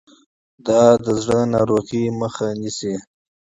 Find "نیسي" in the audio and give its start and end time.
2.61-2.93